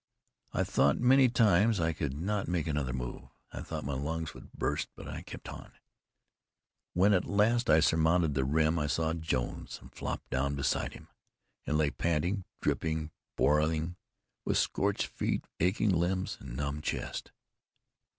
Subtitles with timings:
[0.51, 3.21] I thought many times I could not make another move;
[3.53, 5.73] I thought my lungs would burst, but I kept on.
[6.93, 11.09] When at last I surmounted the rim, I saw Jones, and flopped down beside him,
[11.67, 13.95] and lay panting, dripping, boiling,
[14.43, 17.31] with scorched feet, aching limbs and numb chest.